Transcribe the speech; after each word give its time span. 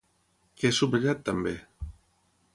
Què 0.61 0.71
ha 0.71 0.75
subratllat 0.77 1.23
també? 1.31 1.55